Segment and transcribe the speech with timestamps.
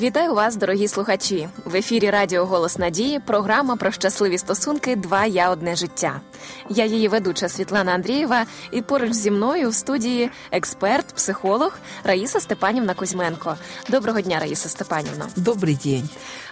[0.00, 1.48] Вітаю вас, дорогі слухачі.
[1.64, 3.20] В ефірі Радіо Голос Надії.
[3.20, 6.20] Програма про щасливі стосунки Два я одне життя.
[6.68, 12.94] Я її ведуча Світлана Андрієва, і поруч зі мною в студії експерт, психолог Раїса Степанівна
[12.94, 13.56] Кузьменко.
[13.88, 15.28] Доброго дня, Раїса Степанівна.
[15.36, 16.08] Добрий день.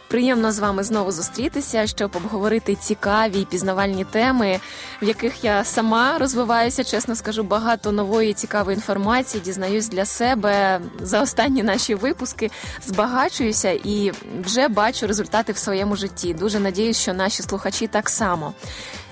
[0.08, 4.60] Приємно з вами знову зустрітися, щоб обговорити цікаві пізнавальні теми,
[5.02, 6.84] в яких я сама розвиваюся.
[6.84, 12.50] Чесно скажу, багато нової цікавої інформації дізнаюсь для себе за останні наші випуски.
[12.86, 14.12] Збагачуюся і
[14.44, 16.34] вже бачу результати в своєму житті.
[16.34, 18.54] Дуже надіюсь, що наші слухачі так само.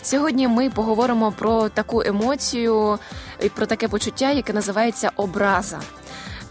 [0.02, 2.99] Сьогодні ми поговоримо про таку емоцію
[3.43, 5.80] і про таке почуття, яке називається образа.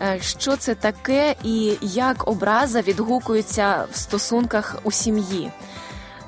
[0.01, 5.51] Е, що це таке і як образа відгукується в стосунках у сім'ї?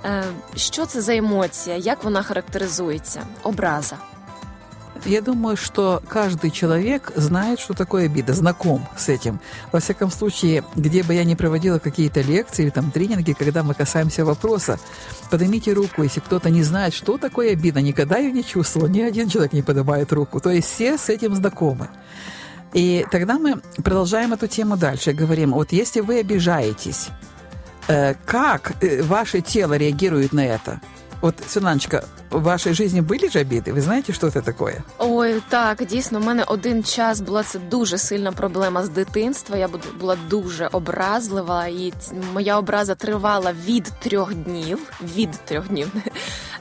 [0.04, 0.24] Е,
[0.56, 1.76] що це за емоція?
[1.76, 3.22] Як вона характеризується?
[3.42, 3.96] Образа.
[5.06, 9.40] Я думаю, что каждый человек знает, что такое обида, знаком с этим.
[9.72, 13.74] Во всяком случае, где бы я ни проводила какие-то лекции или там тренинги, когда мы
[13.74, 14.78] касаемся вопроса,
[15.30, 19.28] поднимите руку, если кто-то не знает, что такое обида, никогда ее не чувствовал, ни один
[19.28, 20.38] человек не поднимает руку.
[20.40, 21.88] То есть все с этим знакомы.
[22.74, 25.12] И тогда мы продолжаем эту тему дальше.
[25.12, 27.08] Говорим, вот если вы обижаетесь,
[27.88, 30.80] э, как э, ваше тело реагирует на это?
[31.20, 33.72] Вот, Светланочка, в вашій житті були ж обіди?
[33.72, 34.82] Ви знаєте, що це таке?
[34.98, 39.56] Ой, так, дійсно, у мене один час була це дуже сильна проблема з дитинства.
[39.56, 39.68] Я
[40.00, 41.92] була дуже образлива, і
[42.34, 44.78] моя образа тривала від трьох днів.
[45.16, 46.10] Від трьох днів е,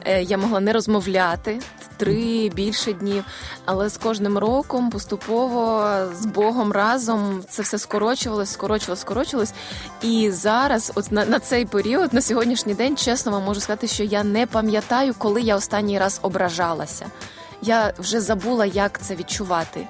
[0.07, 1.61] я могла не розмовляти
[1.97, 3.25] три більше днів.
[3.65, 9.55] Але з кожним роком поступово з Богом разом це все скорочувалось, скорочувалось, скорочувалось.
[10.03, 14.05] І зараз, от на, на цей період, на сьогоднішній день, чесно вам можу сказати, що
[14.05, 17.07] я не пам'ятаю, коли я останній раз ображалася.
[17.63, 19.89] Я вже забула, як це відчувати.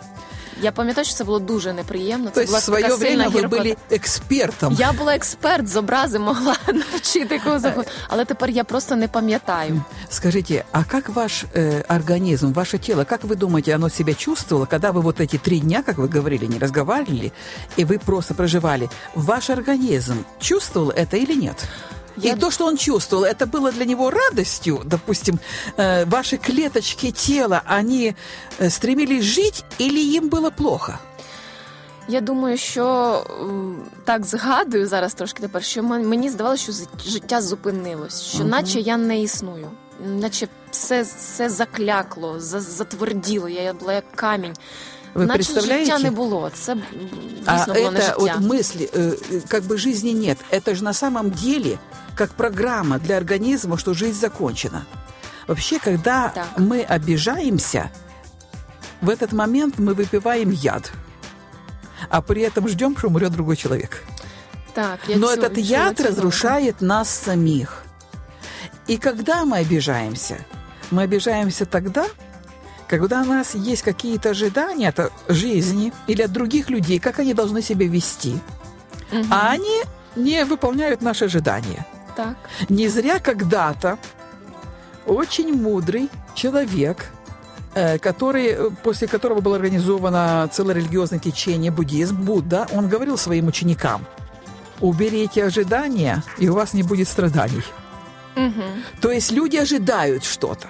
[0.65, 2.31] Я пам'ятаю, що це було дуже неприємно.
[2.31, 4.77] Це То була в своє така время ви були експертом.
[4.79, 9.83] Я була експерт з образи, могла навчити кого захочу, але тепер я просто не пам'ятаю.
[10.09, 14.91] Скажите, а как ваш э, организм, ваше тело, как вы думаете, оно себя чувствовало, когда
[14.91, 17.33] вы вот эти три дня, как вы говорили, не разговаривали,
[17.79, 18.89] и вы просто проживали?
[19.15, 21.69] Ваш организм чувствовал это или нет?
[22.18, 22.34] Я...
[22.34, 24.82] И то, что он чувствовал, это было для него радостью.
[24.84, 25.40] Допустим,
[25.78, 28.16] э, ваши клеточки тела, они
[28.60, 31.00] э, стремились жить или им было плохо?
[32.10, 33.24] Я думаю, що
[34.06, 36.74] так згадую зараз трошки тепер, що мені здавалося, що
[37.06, 38.50] життя зупинилось, що угу.
[38.50, 39.68] наче я не існую,
[40.06, 44.56] наче все все заклякло, затверділо, я була як камінь.
[45.15, 45.85] Вы Наче представляете?
[45.85, 46.51] життя не було.
[46.55, 46.77] Це
[47.47, 48.15] а було не это життя.
[48.19, 50.39] вот мысли, э, как бы жизни нет.
[50.51, 51.79] Это же на самом деле
[52.15, 54.85] как программа для организма, что жизнь закончена.
[55.47, 56.47] Вообще, когда так.
[56.57, 57.91] мы обижаемся,
[59.01, 60.93] в этот момент мы выпиваем яд,
[62.09, 64.03] а при этом ждем, что умрет другой человек.
[64.75, 67.85] Так, Но этот яд разрушает нас самих.
[68.89, 70.37] И когда мы обижаемся?
[70.91, 72.07] Мы обижаемся тогда,
[72.89, 77.63] когда у нас есть какие-то ожидания от жизни или от других людей, как они должны
[77.63, 78.39] себя вести,
[79.13, 79.25] угу.
[79.31, 79.83] а они
[80.17, 81.87] не выполняют наши ожидания.
[82.17, 82.37] Так.
[82.69, 83.99] Не зря когда-то
[85.07, 87.07] очень мудрый человек,
[87.75, 94.05] э, который, после которого было организовано целое религиозное течение буддизм, Будда, он говорил своим ученикам,
[94.81, 97.63] уберите ожидания, и у вас не будет страданий.
[98.37, 98.63] Угу.
[99.01, 100.69] То есть люди ожидают что-то.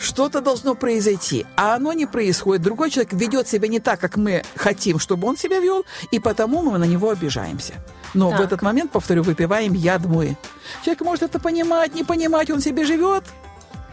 [0.00, 2.62] Что-то должно произойти, а оно не происходит.
[2.62, 6.62] Другой человек ведет себя не так, как мы хотим, чтобы он себя вел, и потому
[6.62, 7.74] мы на него обижаемся.
[8.14, 8.40] Но так.
[8.40, 10.36] в этот момент, повторю, выпиваем яд мы.
[10.82, 13.24] Человек может это понимать, не понимать, он себе живет.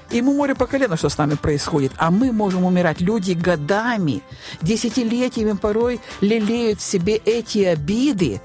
[0.09, 1.91] Ему море по колено, что с нами происходит.
[1.97, 3.01] А мы можем умирать.
[3.01, 4.21] Люди годами,
[4.61, 8.39] десятилетиями порой лелеют в себе эти обиды,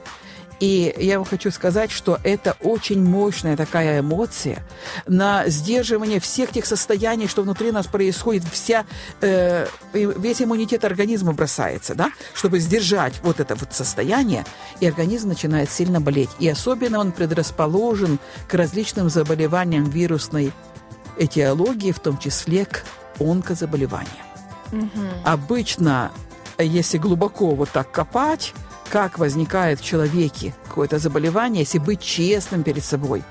[0.62, 4.64] и я вам хочу сказать, что это очень мощная такая эмоция
[5.08, 8.86] на сдерживание всех тех состояний, что внутри нас происходит, вся,
[9.22, 14.46] э, весь иммунитет организма бросается, да, чтобы сдержать вот это вот состояние,
[14.78, 16.30] и организм начинает сильно болеть.
[16.38, 20.52] И особенно он предрасположен к различным заболеваниям вирусной
[21.18, 22.84] этиологии, в том числе к
[23.18, 24.26] онкозаболеваниям.
[24.70, 25.02] Угу.
[25.24, 26.12] Обычно,
[26.56, 28.54] если глубоко вот так копать,
[28.91, 33.23] как возникает в человеке какое-то заболевание, если быть честным перед собой,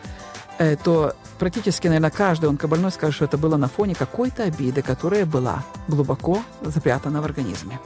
[0.58, 5.24] э, то практически, наверное, каждый онкобольной скажет, что это было на фоне какой-то обиды, которая
[5.24, 7.78] была глубоко запрятана в организме.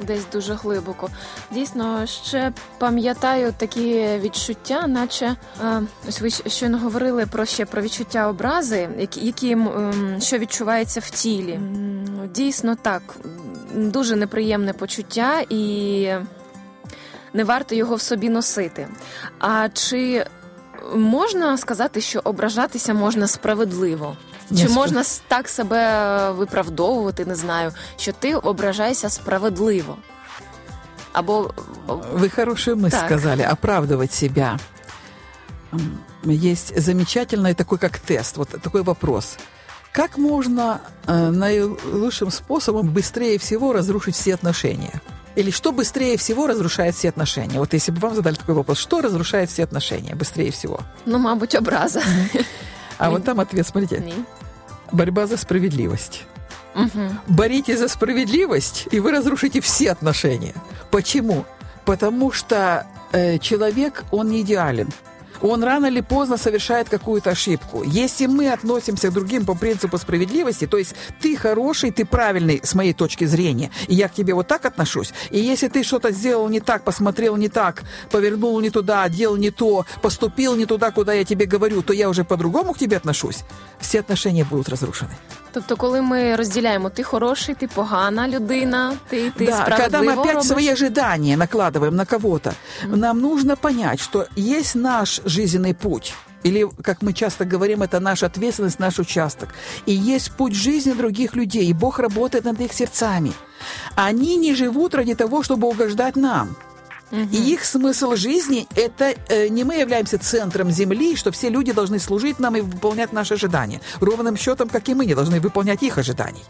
[0.00, 1.10] Десь дуже глибоко.
[1.50, 8.28] Дійсно, ще пам'ятаю такі відчуття, наче е, ось ви щойно говорили про ще про відчуття
[8.28, 9.56] образи, які, які
[10.20, 11.60] що відчувається в тілі.
[12.34, 13.02] Дійсно так,
[13.74, 16.08] дуже неприємне почуття і
[17.34, 18.88] не варто його в собі носити.
[19.38, 20.26] А чи
[20.94, 24.16] можна сказати, що ображатися можна справедливо?
[24.48, 29.96] Чи Ні, можна с- так себе виправдовувати, не знаю, що ти ображаєшся справедливо?
[31.12, 31.50] Або
[32.14, 33.06] Вы хорошую мысль Так.
[33.06, 34.58] сказали, оправдывать себя.
[35.74, 39.38] М, Есть замечательный такой, как тест, вот такой вопрос.
[39.92, 44.92] Как можно э, наилучшим способом быстрее всего разрушить все отношения?
[45.35, 47.59] Или что быстрее всего разрушает все отношения?
[47.59, 50.81] Вот если бы вам задали такой вопрос, что разрушает все отношения быстрее всего?
[51.05, 52.01] ну, мабуть, образа.
[52.99, 54.03] А вот там ответ, смотрите,
[54.91, 56.23] борьба за справедливость.
[56.75, 57.17] Угу.
[57.27, 60.55] боритесь за справедливость, и вы разрушите все отношения.
[60.89, 61.45] Почему?
[61.85, 64.89] Потому что э, человек, он не идеален.
[65.43, 67.83] Он рано или поздно совершает какую-то ошибку.
[67.83, 72.73] Если мы относимся к другим по принципу справедливости, то есть ты хороший, ты правильный с
[72.73, 76.47] моей точки зрения, и я к тебе вот так отношусь, и если ты что-то сделал
[76.47, 81.13] не так, посмотрел не так, повернул не туда, делал не то, поступил не туда, куда
[81.13, 83.39] я тебе говорю, то я уже по-другому к тебе отношусь,
[83.83, 85.15] все отношения будут разрушены.
[85.53, 90.21] Тобто, коли ми розділяємо ти хороший, ти погана людина, ти, ти да, когда справедливо мы
[90.21, 90.47] опять робиш.
[90.47, 92.53] свои ожидания накладываем на кого-то,
[92.87, 96.13] нам нужно понять, что есть наш жизненный путь.
[96.43, 99.49] Или, как мы часто говорим, это наша ответственность, наш участок.
[99.85, 103.31] И есть путь жизни других людей, и Бог работает над их сердцами.
[103.95, 106.55] Они не живут ради того, чтобы угождать нам.
[107.11, 111.99] И их смысл жизни– это э, не мы являемся центром Земли, что все люди должны
[111.99, 113.81] служить нам и выполнять наши ожидания.
[113.99, 116.43] Ровным счетом, как и мы не должны выполнять их ожиданий.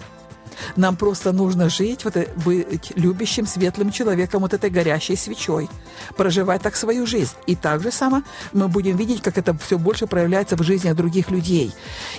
[0.76, 5.70] Нам просто нужно жить, вот, э, быть любящим, светлым человеком, вот этой горящей свечой,
[6.16, 7.34] проживать так свою жизнь.
[7.48, 8.24] И так же само
[8.54, 11.74] мы будем видеть, как это все больше проявляется в жизни других людей.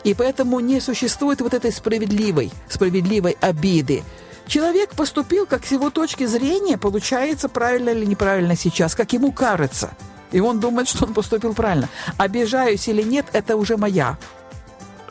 [0.04, 4.02] И поэтому не существует вот этой справедливой, справедливой обиды.
[4.46, 9.90] Человек поступил, как с его точки зрения, получается, правильно или неправильно сейчас, как ему кажется.
[10.32, 11.88] И он думает, что он поступил правильно.
[12.18, 14.18] Обижаюсь или нет, это уже моя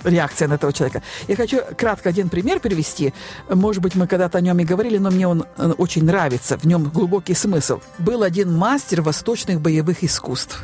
[0.03, 1.01] реакция на этого человека.
[1.27, 3.13] Я хочу кратко один пример привести.
[3.49, 6.65] Может быть, мы когда-то о нем и говорили, но мне он э, очень нравится, в
[6.65, 7.79] нем глубокий смысл.
[7.99, 10.63] Был один мастер восточных боевых искусств.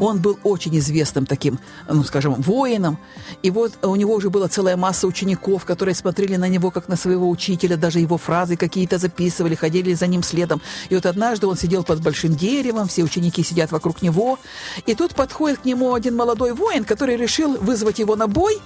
[0.00, 1.58] Он был очень известным таким,
[1.88, 2.98] ну, скажем, воином.
[3.42, 6.96] И вот у него уже была целая масса учеников, которые смотрели на него как на
[6.96, 10.60] своего учителя, даже его фразы какие-то записывали, ходили за ним следом.
[10.88, 14.38] И вот однажды он сидел под большим деревом, все ученики сидят вокруг него.
[14.86, 18.60] И тут подходит к нему один молодой воин, который решил вызвать его на бой,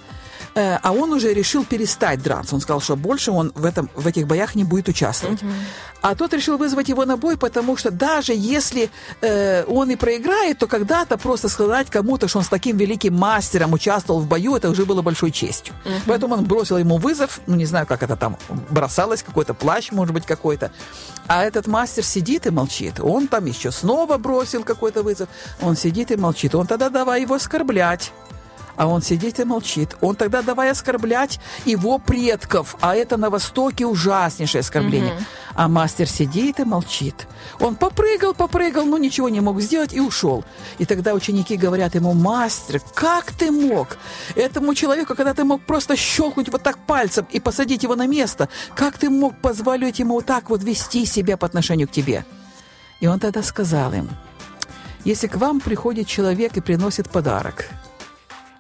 [0.55, 2.55] э, а он уже решил перестать драться.
[2.55, 5.41] Он сказал, что больше он в, этом, в этих боях не будет участвовать.
[6.03, 10.59] А тот решил вызвать его на бой, потому что даже если э, он и проиграет,
[10.59, 14.71] то когда-то просто сказать кому-то, что он с таким великим мастером участвовал в бою, это
[14.71, 15.75] уже было большой честью.
[16.07, 18.39] Поэтому он бросил ему вызов, ну не знаю, как это там
[18.71, 20.73] бросалось, какой-то плащ, может быть, какой-то.
[21.27, 22.99] А этот мастер сидит и молчит.
[23.01, 25.29] Он там еще снова бросил какой-то вызов.
[25.61, 26.55] Он сидит и молчит.
[26.55, 28.13] Он тогда давай его оскорблять.
[28.81, 29.95] А он сидит и молчит.
[30.01, 32.77] Он тогда давай оскорблять его предков.
[32.81, 35.19] А это на Востоке ужаснейшее оскорбление.
[35.55, 37.29] А мастер сидит и молчит.
[37.59, 40.47] Он попрыгал, попрыгал, но ничего не мог сделать и ушел.
[40.79, 43.99] И тогда ученики говорят ему, мастер, как ты мог?
[44.35, 48.49] Этому человеку, когда ты мог просто щелкнуть вот так пальцем и посадить его на место,
[48.75, 52.25] как ты мог позволить ему вот так вот вести себя по отношению к тебе?
[53.01, 54.09] И он тогда сказал им,
[55.05, 57.67] если к вам приходит человек и приносит подарок,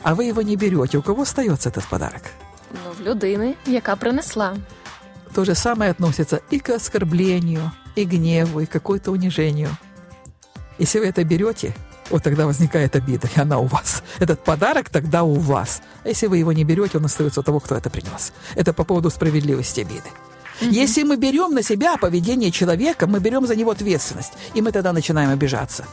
[0.02, 2.22] а вы его не берете, у кого остается этот подарок?
[2.70, 4.54] Ну, в людини, яка принесла.
[5.34, 9.70] То же самое относится и к оскорблению, и гневу, и к какой-то унижению.
[10.78, 11.74] Если вы это берете,
[12.10, 14.02] вот тогда возникает обида, и она у вас.
[14.18, 15.82] Этот подарок тогда у вас.
[16.04, 18.32] А если вы его не берете, он остается у того, кто это принес.
[18.56, 20.10] Это по поводу справедливости обиды.
[20.60, 24.92] Если мы берем на себя поведение человека, мы берем за него ответственность, и мы тогда
[24.92, 25.86] начинаем обижаться.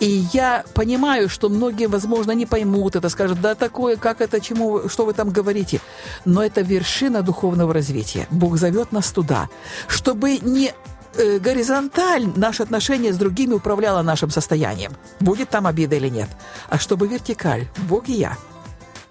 [0.00, 4.88] И я понимаю, что многие, возможно, не поймут это, скажут, да такое, как это, чему,
[4.88, 5.80] что вы там говорите.
[6.24, 8.26] Но это вершина духовного развития.
[8.30, 9.50] Бог зовет нас туда,
[9.88, 10.72] чтобы не
[11.14, 14.92] э, горизонталь наше отношение с другими управляло нашим состоянием.
[15.20, 16.28] Будет там обида или нет.
[16.70, 18.38] А чтобы вертикаль, Бог и я,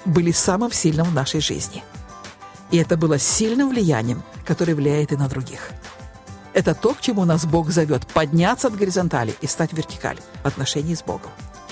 [0.05, 1.83] были самым сильным в нашей жизни.
[2.71, 5.69] И это было сильным влиянием, которое влияет и на других.
[6.54, 10.46] Это то, к чему нас Бог зовет – подняться от горизонтали и стать в вертикаль в
[10.46, 11.30] отношении с Богом.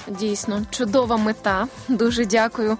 [0.08, 1.66] Дійсно, чудова мета.
[1.88, 2.78] Дуже дякую.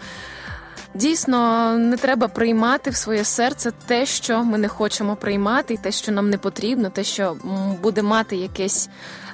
[0.94, 5.92] Дійсно, не треба приймати в своє серце те, що ми не хочемо приймати, і те,
[5.92, 7.36] що нам не потрібно, те, що
[7.82, 8.88] буде мати якесь.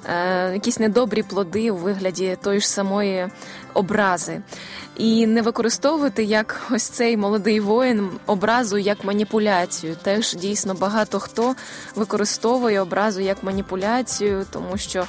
[0.08, 3.28] Е, якісь недобрі плоди у вигляді тої ж самої
[3.74, 4.42] образи,
[4.96, 9.96] і не використовувати як ось цей молодий воїн образу як маніпуляцію.
[10.02, 11.54] Теж дійсно багато хто
[11.94, 15.06] використовує образу як маніпуляцію, тому що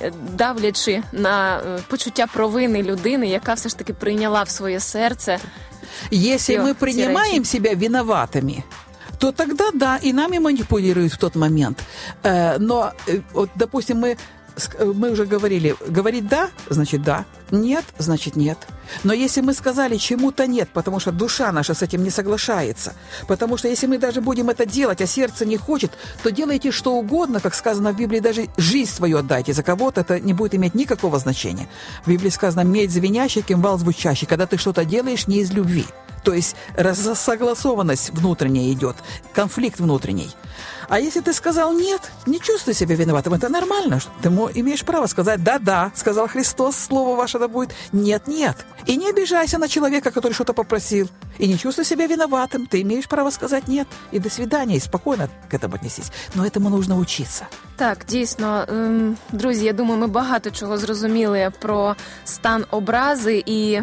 [0.00, 5.38] е, давлячи на е, почуття провини людини, яка все ж таки прийняла в своє серце.
[6.10, 8.64] Если мы принимаем себя виноватыми,
[9.18, 11.78] то тогда да, и нами манипулируют в тот момент.
[12.22, 14.16] Э, но, э, вот, допустим, мы э,
[14.79, 18.57] мы уже говорили, говорить да, значит да, нет, значит нет.
[19.03, 22.93] Но если мы сказали чему-то нет, потому что душа наша с этим не соглашается,
[23.27, 25.91] потому что если мы даже будем это делать, а сердце не хочет,
[26.23, 30.19] то делайте что угодно, как сказано в Библии, даже жизнь свою отдайте за кого-то, это
[30.19, 31.67] не будет иметь никакого значения.
[32.05, 35.85] В Библии сказано «медь звенящий, кимвал звучащий», когда ты что-то делаешь не из любви.
[36.22, 36.56] То есть
[37.14, 38.96] согласованность внутренняя идет,
[39.34, 40.30] конфликт внутренний.
[40.88, 44.00] А если ты сказал нет, не чувствуй себя виноватым, это нормально.
[44.22, 48.56] Ты имеешь право сказать «да-да», сказал Христос, слово ваше да будет, «нет-нет».
[48.86, 51.08] И не обижайся на человека, который что-то попросил.
[51.38, 52.66] И не чувствуй себя виноватым.
[52.66, 56.12] Ты имеешь право сказать «нет» и «до свидания», и спокойно к этому отнесись.
[56.34, 57.46] Но этому нужно учиться.
[57.76, 58.66] Так, дійсно,
[59.32, 63.80] друзі, я думаю, ми багато чого зрозуміли про стан образи і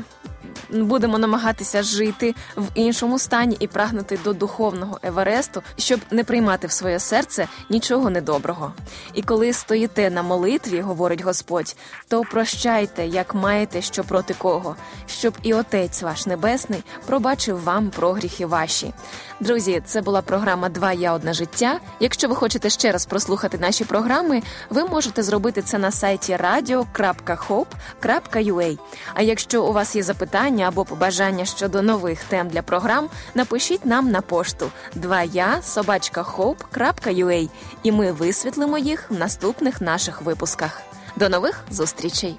[0.71, 6.73] будемо намагатися жити в іншому стані і прагнути до духовного Евересту, щоб не приймати в
[6.73, 8.73] своє серце нічого недоброго.
[9.15, 11.77] І коли стоїте на молитві, говорить Господь,
[12.09, 18.47] то прощайте, як маєте що проти кого, щоб і Отець ваш Небесний пробачив вам прогріхи
[18.47, 18.93] ваші.
[19.41, 21.81] Друзі, це була програма Два я одне життя.
[22.01, 28.79] Якщо ви хочете ще раз прослухати наші програми, ви можете зробити це на сайті radio.hope.ua.
[29.15, 34.11] А якщо у вас є запитання або побажання щодо нових тем для програм, напишіть нам
[34.11, 37.49] на пошту 2я собачка hope.ua
[37.83, 40.83] і ми висвітлимо їх в наступних наших випусках.
[41.17, 42.39] До нових зустрічей!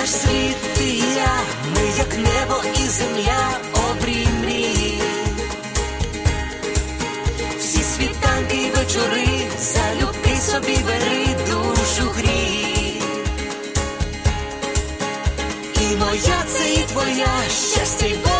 [0.00, 1.32] наш світ ти і я,
[1.74, 3.58] ми як небо і земля
[3.90, 5.02] обрій мрії,
[7.58, 9.28] всі світанки й вечори,
[9.58, 13.02] залюбки собі бери душу грій,
[15.80, 18.06] і моя це і твоя щастя.
[18.06, 18.39] й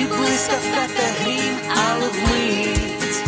[0.00, 3.22] небі блискавка та грім, але вмить.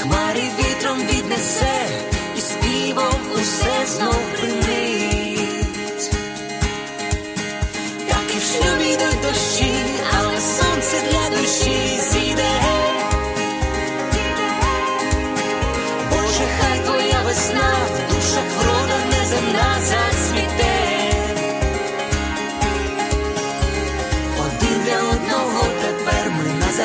[0.00, 1.88] Хмари вітром віднесе
[2.36, 4.35] і співом усе знов